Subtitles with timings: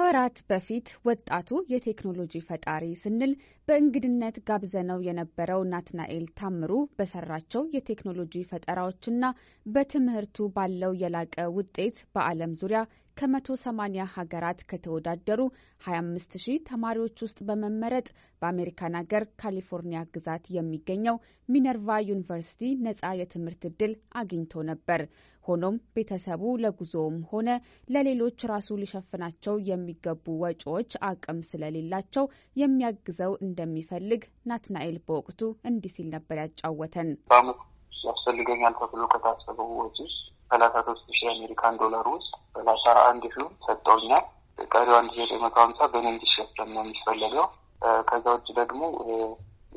[0.00, 3.32] ከወራት በፊት ወጣቱ የቴክኖሎጂ ፈጣሪ ስንል
[3.68, 9.24] በእንግድነት ጋብዘነው የነበረው ናትናኤል ታምሩ በሰራቸው የቴክኖሎጂ ፈጠራዎችና
[9.66, 12.82] በትምህርቱ ባለው የላቀ ውጤት በዓለም ዙሪያ
[13.18, 15.40] ከመቶ ሰማኒያ ሀገራት ከተወዳደሩ
[15.84, 18.06] 25 ሺህ ተማሪዎች ውስጥ በመመረጥ
[18.42, 21.16] በአሜሪካን ሀገር ካሊፎርኒያ ግዛት የሚገኘው
[21.48, 25.02] ሚነርቫ ዩኒቨርሲቲ ነጻ የትምህርት ዕድል አግኝቶ ነበር።
[25.44, 27.48] ሆኖም ቤተሰቡ ለጉዞውም ሆነ
[27.88, 32.24] ለሌሎች ራሱ ሊሸፍናቸው የሚገቡ ወጪዎች አቅም ስለሌላቸው
[32.56, 35.40] የሚያግዘው እንደሚፈልግ ናትናኤል በወቅቱ
[35.70, 37.60] እንዲህ ሲል ነበር ያጫወተን። በአመት
[37.92, 39.98] ያስፈልገኛል ተብሎ ከታሰበው ወጪ
[40.50, 44.24] ሰላሳ ሶስት ሺህ የአሜሪካን ዶላር ውስጥ ሰላሳ አንድ ሺህ ሰጠውኛል።
[44.68, 47.46] ቀሪው አንድ ሺህ ዘጠኝ መቶ ሀምሳ በእኔ እንዲሸፈን ነው የሚፈለገው።
[48.08, 48.80] ከዛ ውጭ ደግሞ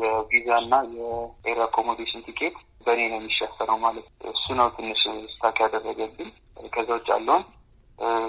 [0.02, 5.02] የቪዛ እና የኤር አኮሞዴሽን ቲኬት በእኔ ነው የሚሸፈነው ማለት እሱ ነው ትንሽ
[5.34, 6.30] stuck ያደረገብኝ።
[6.74, 7.44] ከዛ ውጭ ያለውን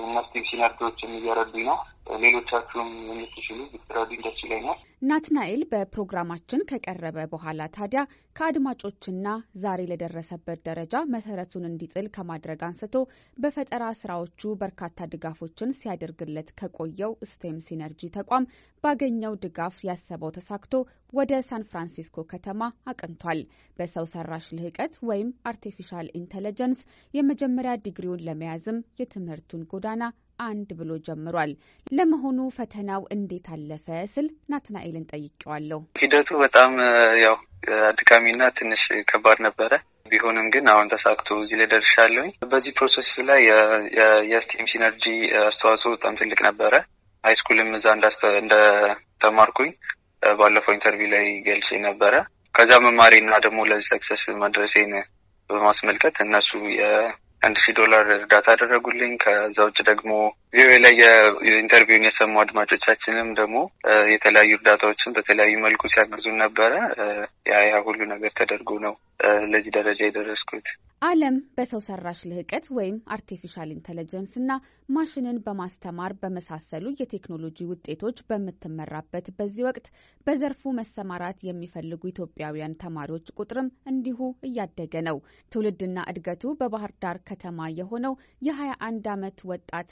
[0.01, 1.79] እና STEM Synergyዎችም እየረዱኝ ነው።
[2.23, 8.01] ሌሎቻችሁም የምትችሉ ብትረዱኝ ደስ ይለኛል። ናትናኤል በፕሮግራማችን ከቀረበ በኋላ ታዲያ
[8.37, 9.29] ከአድማጮችና
[9.63, 12.95] ዛሬ ለደረሰበት ደረጃ መሰረቱን እንዲጥል ከማድረግ አንስቶ
[13.37, 18.49] በፈጠራ ስራዎቹ በርካታ ድጋፎችን ሲያደርግለት ከቆየው STEM Synergy ተቋም
[18.85, 20.73] ባገኘው ድጋፍ ያሰበው ተሳክቶ
[21.13, 23.43] ወደ ሳን ፍራንሲስኮ ከተማ አቅንቷል።
[23.77, 26.81] በሰው ሰራሽ ልህቀት ወይም artificial intelligence
[27.15, 30.03] የመጀመሪያ ዲግሪውን ለመያዝም የትምህርቱን ጎዳና
[30.45, 31.53] አንድ ብሎ ጀምሯል።
[31.93, 34.27] ለመሆኑ ፈተናው እንዴት አለፈ ስል
[34.93, 36.71] ናትናኤልን ጠይቄዋለሁ። ሂደቱ በጣም
[37.25, 37.37] ያው
[37.89, 39.73] አድካሚና ትንሽ ከባድ ነበረ።
[40.11, 43.41] ቢሆንም ግን አሁን ተሳክቶ እዚህ ላይ ደርሻለሁኝ። በዚህ process ላይ
[44.33, 45.05] የ STEM Synergy
[45.45, 46.73] አስተዋጽኦ በጣም ትልቅ ነበረ።
[47.25, 47.87] high school ም እዛ
[48.43, 49.71] እንደተማርኩኝ
[50.39, 52.15] ባለፈው interview ላይ ገልጬ ነበረ።
[52.55, 54.93] ከዛ መማሬና ደግሞ ለዚህ success መድረሴን
[55.51, 56.51] በማስመልከት እነሱ
[57.43, 60.11] አንድ ሺህ ዶላር እርዳታ አደረጉልኝ። ከዛ ውጭ ደግሞ
[60.55, 60.95] VOA ላይ
[61.45, 63.57] የ interview ን የሰሙ አድማጮቻችንም ደግሞ
[64.13, 66.73] የተለያዩ እርዳታዎችን በተለያዩ መልኩ ሲያግዙን ነበረ።
[67.51, 68.95] ያ ሁሉ ነገር ተደርጎ ነው
[69.53, 70.67] ለዚህ ደረጃ የደረስኩት።
[71.03, 74.51] ዓለም በሰው ሰራሽ ልህቀት ወይም artificial intelligence እና
[74.89, 79.87] ማሽንን በማስተማር በመሳሰሉ የቴክኖሎጂ ውጤቶች በምትመራበት በዚህ ወቅት
[80.27, 85.19] በዘርፉ መሰማራት የሚፈልጉ ኢትዮጵያውያን ተማሪዎች ቁጥርም እንዲሁ እያደገ ነው።
[85.53, 88.15] ትውልድና እድገቱ በባህር ዳር ከተማ የሆነው
[88.49, 89.91] የ21 ዓመት ወጣት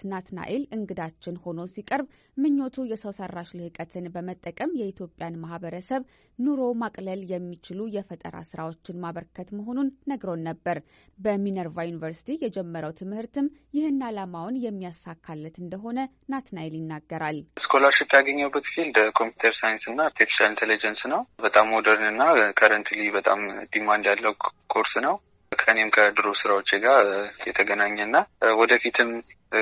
[0.51, 2.07] ናትናኤል እንግዳችን ሆኖ ሲቀርብ
[2.37, 6.03] ምኞቱ የሰው ሰራሽ ልህቀትን በመጠቀም የኢትዮጵያን ማህበረሰብ
[6.39, 10.79] ኑሮ ማቅለል የሚችሉ የፈጠራ ስራዎችን ማበርከት መሆኑን ነግሮን ነበር።
[11.19, 13.47] በሚነርቫ ዩኒቨርሲቲ የጀመረው ትምህርትም
[13.77, 15.99] ይህን ዓላማውን የሚያሳካለት እንደሆነ
[16.33, 22.23] ናትናኤል ይናገራል። scholarship ያገኘሁበት field computer science እና artificial intelligence ነው። በጣም modern እና
[22.61, 23.41] currently በጣም
[23.75, 24.35] demand ያለው
[24.71, 25.17] ኮርስ ነው።
[25.61, 27.05] ከእኔም ከድሮ ስራዎች ጋር
[27.47, 28.17] የተገናኘና
[28.61, 29.09] ወደፊትም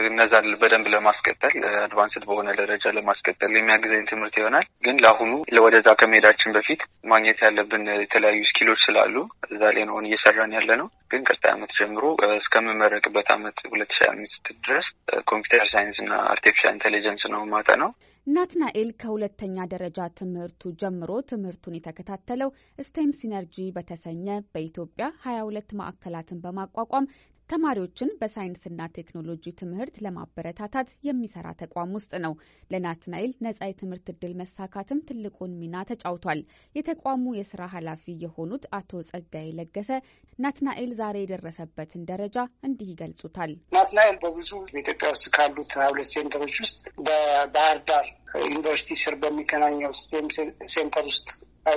[0.00, 5.30] እነዛን በደንብ ለማስቀጠል advanced በሆነ ደረጃ ለማስቀጠል የሚያግዘኝ ትምህርት ይሆናል። ግን ለአሁኑ
[5.66, 6.82] ወደዛ ከመሄዳችን በፊት
[7.12, 9.14] ማግኘት ያለብን የተለያዩ skill ኦች ስላሉ
[9.48, 12.04] እዛ ላይ ነው እየሰራን ያለ ነው። ግን ቀጣይ ዓመት ጀምሮ
[12.38, 14.88] እስከምመረቅበት ዓመት ሁለት ሺህ አምስት ድረስ
[15.26, 17.90] computer science እና artificial intelligence ነው ማጠናው።
[18.28, 22.50] ናትናኤል ከሁለተኛ ደረጃ ትምህርቱ ጀምሮ ትምህርቱን የተከታተለው
[22.86, 27.08] STEM Synergy በተሰኘ በኢትዮጵያ ሀያ ሁለት ማዕከላትን በማቋቋም
[27.50, 32.32] ተማሪዎችን በሳይንስና ቴክኖሎጂ ትምህርት ለማበረታታት የሚሰራ ተቋም ውስጥ ነው።
[32.70, 36.40] ለናትናኤል ነጻ የትምህርት እድል መሳካትም ትልቁን ሚና ተጫውቷል።
[36.74, 39.90] የተቋሙ የስራ ኃላፊ የሆኑት አቶ ጸጋዬ ለገሰ
[40.38, 42.36] ናትናኤል ዛሬ የደረሰበትን ደረጃ
[42.66, 48.06] እንዲህ ይገልጹታል። ናትናኤል በብዙ በኢትዮጵያ ውስጥ ካሉት ሁለት center ኦች ውስጥ በባህር ዳር
[48.46, 50.28] ዩኒቨርሲቲ ስር በሚገናኘው STEM
[50.72, 51.28] center ውስጥ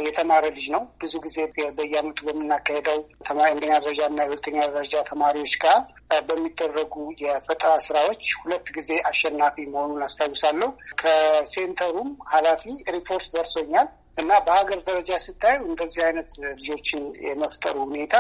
[0.06, 1.38] የተማረ ልጅ ነው። ብዙ ጊዜ
[1.78, 3.00] በየዓመቱ በምናካሄደው
[3.48, 5.80] አንደኛ ደረጃ እና የሁለተኛ ደረጃ ተማሪዎች ጋር
[6.28, 6.94] በሚደረጉ
[7.24, 10.70] የፈጠራ ስራዎች ሁለት ጊዜ አሸናፊ መሆኑን አስታውሳለሁ።
[11.02, 12.64] ከ center ኡም ኃላፊ
[12.96, 18.16] ሪፖርት ደርሶኛል እና በሀገር ደረጃ ስታዩ እንደዚህ አይነት ልጆችን የመፍጠሩ ሁኔታ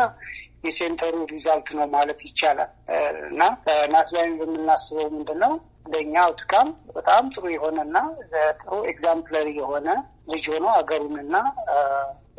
[0.65, 2.71] የ center ኡ result ነው ማለት ይቻላል
[3.29, 3.41] እና
[3.93, 5.53] ናትናኤል በምናስበው ምንድን ነው
[5.85, 7.97] ለእኛ outcome በጣም ጥሩ የሆነና
[8.61, 9.87] ጥሩ exemplary የሆነ
[10.31, 11.35] ልጅ ሆኖ ሀገሩንና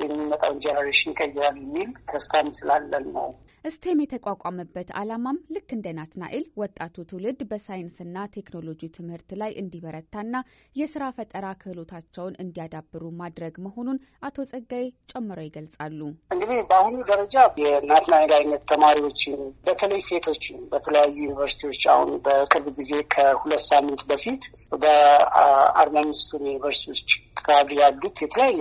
[0.07, 3.29] የሚመጣውን generation ይቀይራል የሚል ተስፋም ስላለን ነው።
[3.67, 10.35] ስቴም የተቋቋመበት ዓላማም ልክ እንደ ናትናኤል ወጣቱ ትውልድ በሳይንስና ቴክኖሎጂ ትምህርት ላይ እንዲበረታና
[10.77, 16.01] የስራ ፈጠራ ክህሎታቸውን እንዲያዳብሩ ማድረግ መሆኑን አቶ ጸጋይ ጨምረው ይገልጻሉ።
[16.35, 19.39] እንግዲህ በአሁኑ ደረጃ የናትናኤል አይነት ተማሪዎችን
[19.69, 24.43] በተለይ ሴቶችን በተለያዩ ዩኒቨርሲቲዎች አሁን በቅርብ ጊዜ ከሁለት ሳምንት በፊት
[24.83, 27.09] በአርባ አምስቱን ዩኒቨርሲቲዎች
[27.43, 28.61] ካሉ ያሉት የተለያየ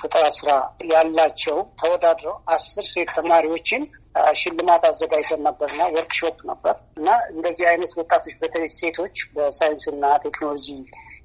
[0.00, 0.50] ፈጠራ ስራ
[0.90, 3.82] ያላቸው ተወዳድረው አስር ሴት ተማሪዎችን
[4.40, 10.68] ሽልማት አዘጋጅተን ነበርና ወርክሾፕ ነበር እና እንደዚህ አይነት ወጣቶች በተለይ ሴቶች በሳይንስና ቴክኖሎጂ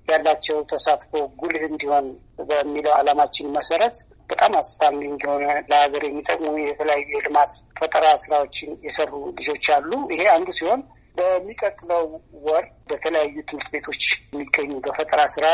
[0.09, 1.11] ያላቸው ተሳትፎ
[1.41, 2.05] ጉልህ እንዲሆን
[2.49, 3.97] በሚለው ዓላማችን መሰረት
[4.29, 10.81] በጣም outstanding የሆነ ለሀገር የሚጠቅሙ የተለያዩ የልማት ፈጠራ ስራዎችን የሰሩ ልጆች አሉ። ይሄ አንዱ ሲሆን
[11.17, 12.03] በሚቀጥለው
[12.47, 15.47] ወር በተለያዩ ትምህርት ቤቶች የሚገኙ በፈጠራ ስራ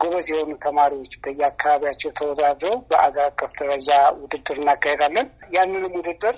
[0.00, 3.88] ጎበዝ የሆኑ ተማሪዎች በየአካባቢያቸው ተወዳድረው በአገር አቀፍ ደረጃ
[4.20, 6.36] ውድድር እናካሄዳለን። ያንንም ውድድር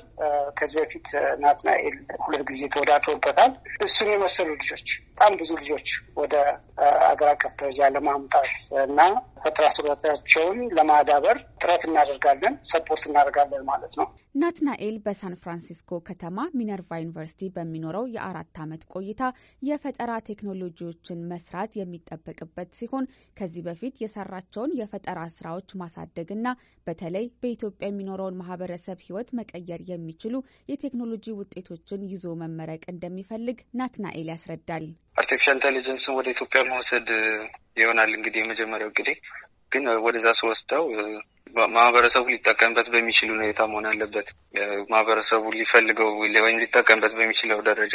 [0.58, 1.08] ከዚህ በፊት
[1.42, 3.52] ናትናኤል ሁለት ጊዜ ተወዳድረውበታል።
[3.86, 5.88] እሱን የመሰሉ ልጆች በጣም ብዙ ልጆች
[6.18, 6.34] ወደ
[7.08, 8.50] አገር አቀፍ ደረጃ ለማምጣት
[8.82, 9.00] እና
[9.42, 17.48] ፈጠራ ችሎታቸውን ለማዳበር ጥረት እናደርጋለን፣ support እናደርጋለን ማለት ነው። ናትናኤል በሳን ፍራንሲስኮ ከተማ ሚነርቫ ዩኒቨርሲቲ
[17.54, 19.22] በሚኖረው የአራት ዓመት ቆይታ
[19.62, 23.06] የፈጠራ ቴክኖሎጂዎችን መስራት የሚጠበቅበት ሲሆን
[23.46, 26.46] ከዚህ በፊት የሰራቸውን የፈጠራ ስራዎች ማሳደግና
[26.86, 30.34] በተለይ በኢትዮጵያ የሚኖረውን ማህበረሰብ ሕይወት መቀየር የሚችሉ
[30.70, 37.08] የቴክኖሎጂ ውጤቶችን ይዞ መመረቅ እንደሚፈልግ ናትናኤል ያስረዳል። artificial intelligence ን ወደ ኢትዮጵያ መውሰድ
[37.76, 39.18] ይሆናል እንግዲህ የመጀመሪያው እንግዲህ
[39.72, 40.84] ግን ወደዛ ስወስደው
[41.74, 44.28] ማህበረሰቡ ሊጠቀምበት በሚችል ሁኔታ መሆን አለበት።
[44.90, 47.94] ማህበረሰቡ ሊፈልገው ወይም ሊጠቀምበት በሚችለው ደረጃ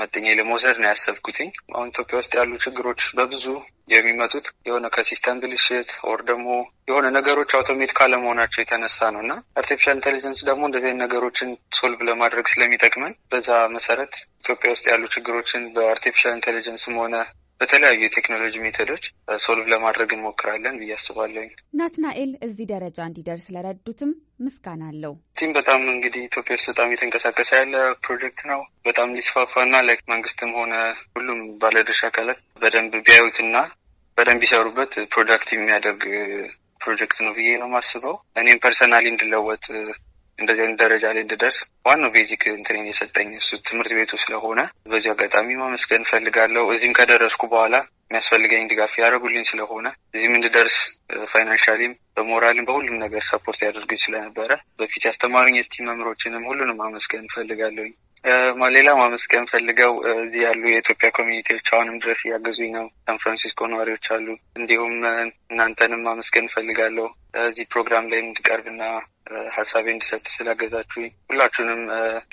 [0.00, 3.46] መጥኜ ለመውሰድ ነው ያሰብኩትኝ። አሁን ኢትዮጵያ ውስጥ ያሉ ችግሮች በብዙ
[3.88, 6.48] የሚመጡት የሆነ ከ system ብልሽት or ደግሞ
[6.88, 13.14] የሆነ ነገሮች automate ካለመሆናቸው የተነሳ ነው እና artificial intelligence ደግሞ እንደዚህ ነገሮችን solve ለማድረግ ስለሚጠቅመን
[13.32, 17.14] በዛ መሰረት ኢትዮጵያ ውስጥ ያሉ ችግሮችን በ artificial intelligence ም ሆነ
[17.60, 19.04] በተለያዩ የቴክኖሎጂ method ኦች
[19.44, 24.10] solve ለማድረግ እንሞክራለን ብዬ አስባለሁኝ። ናትናኤል እዚህ ደረጃ እንዲደርስ ለረዱትም
[24.44, 27.74] ምስጋና አለው። STEM በጣም እንግዲህ ኢትዮጵያ ውስጥ በጣም እየተንቀሳቀሰ ያለ
[28.04, 30.74] ፕሮጀክት ነው። በጣም ሊስፋፋና like መንግስትም ሆነ
[31.14, 33.56] ሁሉም ባለድርሻ አካላት በደንብ ቢያዩትና
[34.18, 36.02] በደንብ ቢሰሩበት productive የሚያደርግ
[36.80, 39.64] ፕሮጀክት ነው ብዬ ነው የማስበው። እኔም personally እንድለወጥ
[40.38, 44.60] እንደዚህ አይነት ደረጃ ላይ እንድደርስ ዋናው basic እንትኔን የሰጠኝ እሱ ትምህርት ቤቱ ስለሆነ
[44.92, 47.74] በዚህ አጋጣሚ ማመስገን እፈልጋለሁ። እዚህም ከደረስኩ በኋላ
[48.06, 50.76] የሚያስፈልገኝ ድጋፍ ያደረጉልኝ ስለሆነ እዚህም እንድደርስ
[51.30, 54.50] financially ም፣ በሞራልም በሁሉም ነገር support ያደርጉኝ ስለነበረ
[54.80, 57.94] በፊት ያስተማሩኝ የ STEM መምህሮችንም ሁሉንም ማመስገን እፈልጋለሁኝ።
[58.74, 64.06] ሌላ ማመስገን የምፈልገው እዚህ ያሉ የኢትዮጵያ community ዎች አሁንም ድረስ እያገዙኝ ነው። ሳን ፍራንሲስኮ ነዋሪዎች
[64.14, 64.26] አሉ።
[64.58, 64.94] እንዲሁም
[65.50, 67.06] እናንተንም ማመስገን እፈልጋለሁ
[67.44, 68.82] እዚህ ፕሮግራም ላይ እንድቀርብና
[69.56, 71.80] ሀሳቤ እንድሰጥ ስላገዛችሁኝ ሁላችሁንም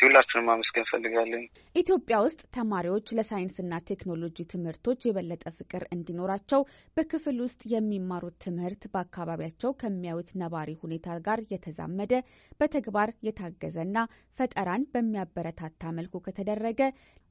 [0.01, 1.43] ሁላችሁንም ማመስገን ፈልጋለኝ።
[1.75, 6.61] ኢትዮጵያ ውስጥ ተማሪዎች ለሳይንስና ቴክኖሎጂ ትምህርቶች የበለጠ ፍቅር እንዲኖራቸው
[6.97, 12.13] በክፍል ውስጥ የሚማሩት ትምህርት በአካባቢያቸው ከሚያዩት ነባሪ ሁኔታ ጋር የተዛመደ
[12.61, 13.97] በተግባር የታገዘና
[14.39, 16.81] ፈጠራን በሚያበረታታ መልኩ ከተደረገ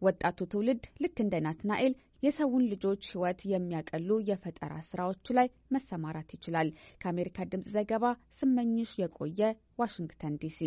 [0.03, 6.71] ወጣቱ ትውልድ ልክ እንደ ናትናኤል የሰውን ልጆች ሕይወት የሚያቀሉ የፈጠራ ስራዎች ላይ መሰማራት ይችላል።
[7.03, 8.05] ከአሜሪካ ድምጽ ዘገባ
[8.39, 9.41] ስመኝሽ የቆየ
[9.79, 10.61] ዋሽንግተን ዲሲ